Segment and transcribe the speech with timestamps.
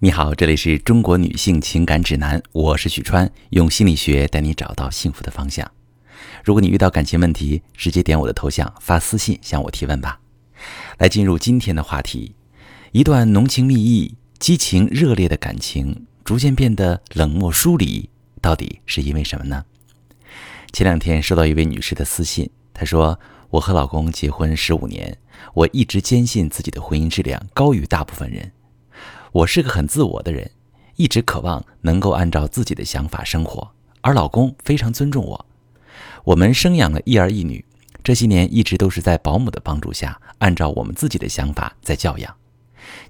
[0.00, 5.68] 你好，这里是中国女性情感指南，我是许川，用心理学带你找到幸福的方向。
[6.44, 10.20] 如果你遇到感情问题，直接点我的头像发私信向我提问吧。
[10.98, 12.36] 来进入今天的话题，
[12.92, 18.08] 一段浓情蜜意、激情热烈的感情逐渐变得冷漠疏离，
[18.40, 19.64] 到底是因为什么呢？
[20.72, 23.18] 前两天收到一位女士的私信，她说
[23.50, 25.18] ：“我和老公结婚十五年，
[25.54, 28.52] 我一直坚信自己的婚姻质量高于大部分人。”
[29.32, 30.50] 我是个很自我的人，
[30.96, 35.46] 一直渴望能够按照自己的想法生活，而老公非常尊重我。
[36.24, 37.64] 我们生养了一儿一女，
[38.02, 42.34] 这些年一直都是在保姆的帮助下，按照我们自己的想法在教养。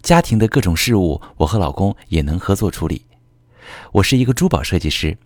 [0.03, 3.03] 家庭的各种事务，我和老公也能合作处理。
[3.93, 5.17] 我是一个珠宝设计师，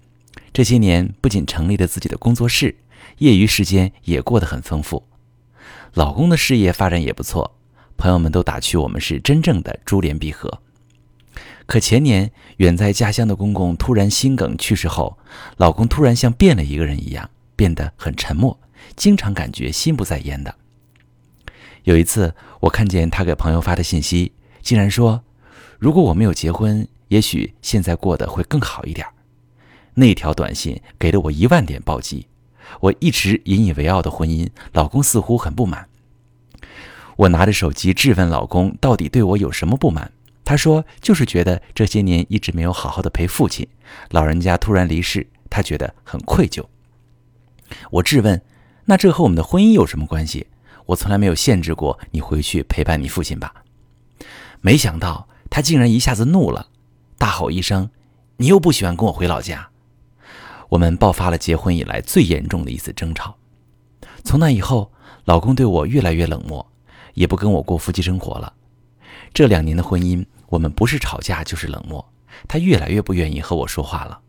[0.53, 2.77] 这些年不仅成立了自己的工作室，
[3.19, 5.03] 业余时间也过得很丰富。
[5.95, 7.57] 老公的事业发展也不错，
[7.97, 10.62] 朋友们都打趣我们是真正的珠联璧合。
[11.67, 15.19] 可前年远在家乡的公公突然心梗去世后，
[15.57, 18.59] 老公突然像变了一个人一样，变得很沉默，
[18.97, 20.55] 经常感觉心不在焉的。
[21.85, 25.23] 有一次，我看见他给朋友发的信息，竟然说
[25.79, 29.07] ：“如果我没有结婚，也许现在过得会更好一点。”
[29.95, 32.27] 那条短信给了我一万点暴击。
[32.81, 35.89] 我一直引以为傲的婚姻，老公似乎很不满。
[37.17, 40.13] 我拿着手机质问老公，到底对我有什么不满？
[40.45, 43.67] 他说：“就是觉得这些年一直没有好好的陪父亲，
[44.11, 46.65] 老人家突然离世，他觉得很愧疚。”
[47.91, 48.43] 我质问
[48.87, 50.49] ：“那这和我们的婚姻有什么关系？
[50.87, 53.55] 我从来没有限制过你回去陪伴你父亲吧？”
[54.61, 56.69] 没想到他竟然一下子怒了，
[57.19, 57.91] 大吼一声
[58.39, 59.69] ：“你又不喜欢跟我回老家！”
[60.71, 63.37] 我们爆发了结婚以来最严重的一次争吵。
[64.25, 64.91] 从那以后，
[65.25, 66.67] 老公对我越来越冷漠，
[67.15, 68.53] 也不跟我过夫妻生活了。
[69.33, 72.13] 这两年的婚姻，我们不是吵架就是冷漠。
[72.49, 74.21] 他越来越不愿意和我说话了，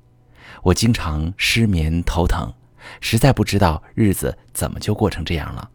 [0.62, 2.54] 我经常失眠头疼，
[3.00, 5.70] 实在不知道日子怎么就过成这样了。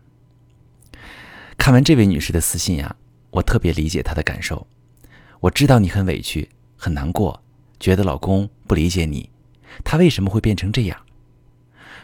[1.56, 2.96] 看完这位女士的私信呀，
[3.30, 4.66] 我特别理解她的感受。
[5.40, 7.42] 我知道你很委屈、很难过，
[7.80, 9.30] 觉得老公不理解你，
[9.84, 10.98] 他为什么会变成这样？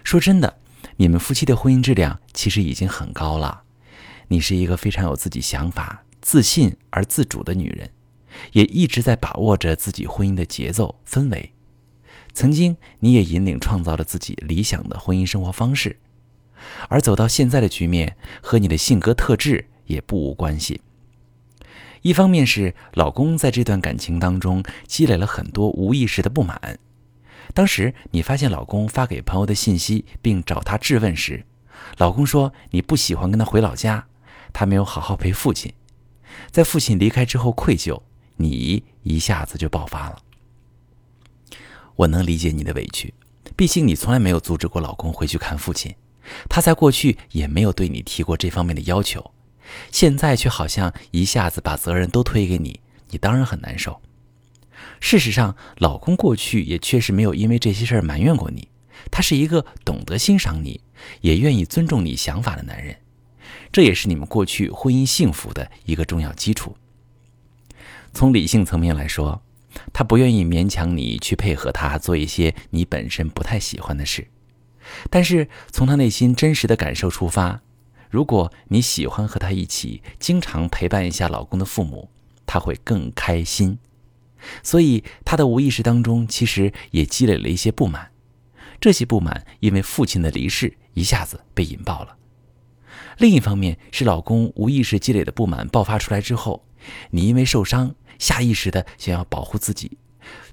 [0.02, 0.58] 说真的，
[0.96, 3.62] 你们夫妻的婚姻质量其实已经很高了。
[4.28, 6.02] 你是一个非常有自己想法。
[6.24, 7.90] 自信而自主的女人，
[8.52, 11.52] 也一直在把握着自己婚姻的节奏氛围。
[12.32, 15.98] 曾经，你也引领创造了自己理想的婚姻生活方式，
[16.88, 20.80] 而走到现在的局面和你的性格特质也不无关系。
[22.00, 26.78] 一方面是老公在这段感情当中积累了很多无意识的不满。
[27.52, 31.44] 当时你发现老公发给朋友的信息并找他质问时，
[31.98, 34.06] 老公说你不喜欢跟他回老家，
[34.54, 35.70] 他没有好好陪父亲。
[36.50, 38.00] 在父亲离开之后，愧疚，
[38.36, 40.18] 你一下子就爆发了。
[41.96, 43.14] 我能理解你的委屈，
[43.54, 45.94] 毕竟你从来没有阻止过老公回去看父亲，
[46.48, 49.30] 他在过去也没有对你提过这方面的要求，
[49.90, 52.80] 现在却好像一下子把责任都推给你，
[53.10, 54.00] 你当然很难受。
[55.00, 58.68] 事实上，老公过去也确实没有因为这些事儿埋怨过你，
[59.10, 60.80] 他是一个懂得欣赏你，
[61.20, 62.96] 也愿意尊重你想法的男人。
[63.72, 66.76] 这也是你们过去婚姻幸福的一个重要基础。
[68.12, 69.42] 从理性层面来说，
[69.92, 74.28] 他不愿意勉强你去配合他做一些你本身不太喜欢的事。
[75.10, 77.62] 但是从他内心真实的感受出发，
[78.10, 82.08] 如果你喜欢和他一起经常陪伴一下老公的父母，
[82.46, 83.78] 他会更开心。
[84.62, 88.10] 所以他的无意识当中其实也积累了一些不满，
[88.78, 92.16] 这些不满因为父亲的离世一下子被引爆了。
[93.18, 96.64] 另一方面是老公无意识积累的不满爆发出来之后，
[97.10, 99.98] 你因为受伤，下意识的想要保护自己，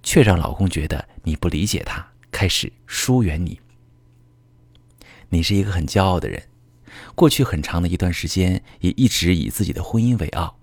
[0.03, 3.59] 却让老公觉得你不理解他，开始疏远你。
[5.29, 6.43] 你是一个很骄傲的人，
[7.15, 10.57] 过去很长的一段时间也一直以自己的婚姻为傲。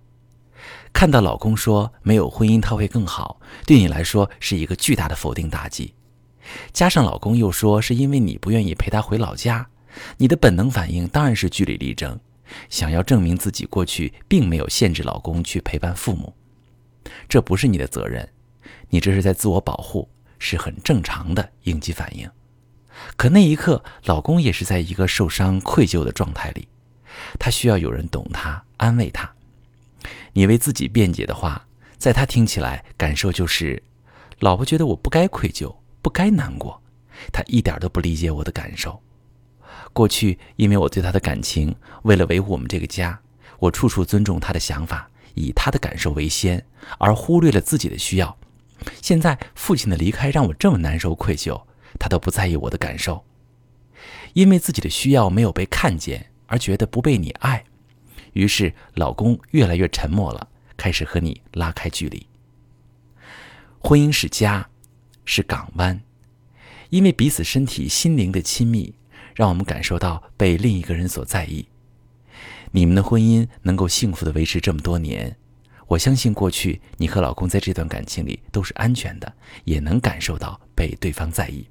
[0.92, 5.94] 看到老公说没有婚姻他会更好，对你来说是一个巨大的否定打击。
[6.72, 9.68] 加上老公又说是因为你不愿意陪他回老家。
[10.16, 12.18] 你的本能反应当然是据理力争，
[12.68, 16.32] 想要证明自己过去并没有限制老公去陪伴父母，
[17.28, 18.28] 这不是你的责任，
[18.88, 20.08] 你这是在自我保护，
[20.38, 22.28] 是很正常的应激反应。
[23.16, 26.66] 可那一刻，老公也是在一个受伤、愧疚的状态里，
[27.38, 29.30] 他需要有人懂他、安慰他。
[30.32, 31.66] 你为自己辩解的话，
[31.96, 33.82] 在他听起来感受就是：
[34.40, 36.80] 老婆觉得我不该愧疚，不该难过，
[37.32, 39.00] 他一点都不理解我的感受。
[39.92, 43.20] 过去，因为我对他的感情，为了维护我们这个家，
[43.58, 46.64] 我处处尊重他的想法，以他的感受为先，
[46.98, 48.36] 而忽略了自己的需要。
[49.02, 51.60] 现在父亲的离开让我这么难受、愧疚，
[51.98, 53.24] 他都不在意我的感受，
[54.34, 57.64] 因为自己的需要没有被看见而觉得不被你爱，
[58.34, 62.24] 于是老公越来越沉默了，开始和你拉开距离。
[63.80, 64.68] 婚姻是家，
[65.24, 66.00] 是港湾，
[66.90, 68.94] 因为彼此身体、心灵的亲密，
[69.38, 71.64] 让我们感受到被另一个人所在意。
[72.72, 75.36] 你们的婚姻能够幸福的维持这么多年。
[75.86, 79.32] 我相信过去你和老公在这段感情里都是安全的，
[79.62, 81.64] 也能感受到被对方在意。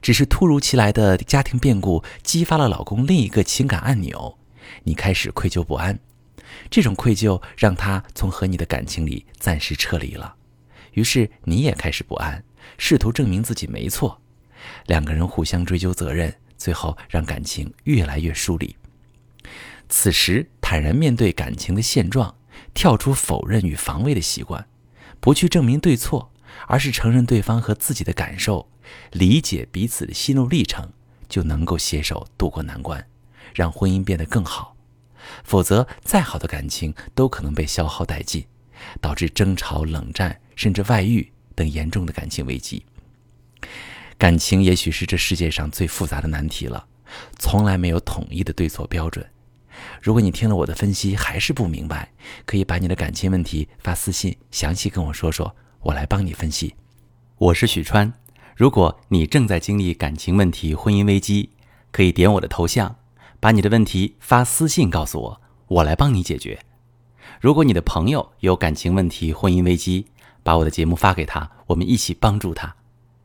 [0.00, 4.38] 只是突如其来的家庭变故激发了老公另一个情感按钮，
[4.84, 5.98] 你开始愧疚不安。
[6.70, 10.36] 这种愧疚让他从和你的感情里暂时撤离了，
[10.92, 12.44] 于是你也开始不安，
[12.78, 14.21] 试图证明自己没错。
[14.86, 18.76] 两个人互相追究责任，最后让感情越来越疏离。
[19.88, 22.34] 此时坦然面对感情的现状。
[22.74, 24.66] 跳出否认与防卫的习惯，
[25.20, 26.32] 不去证明对错，
[26.66, 28.68] 而是承认对方和自己的感受，
[29.10, 30.90] 理解彼此的心路历程，
[31.28, 33.06] 就能够携手度过难关，
[33.54, 34.76] 让婚姻变得更好。
[35.44, 38.46] 否则，再好的感情都可能被消耗殆尽，
[39.00, 42.84] 导致争吵、冷战，甚至外遇等严重的感情危机。
[44.22, 46.86] 感情也许是这世界上最复杂的难题了，
[47.40, 49.26] 从来没有统一的对错标准。
[50.00, 52.08] 如果你听了我的分析还是不明白，
[52.46, 56.72] 可以把你的感情问题发私信，详细跟我说说，我来帮你分析。
[57.36, 58.12] 我是许川，
[58.54, 61.50] 如果你正在经历感情问题、婚姻危机，
[61.90, 62.94] 可以点我的头像，
[63.40, 66.60] 把你的问题发私信告诉我，我来帮你解决。
[67.40, 70.06] 如果你的朋友有感情问题、婚姻危机，
[70.44, 72.72] 把我的节目发给他，我们一起帮助他。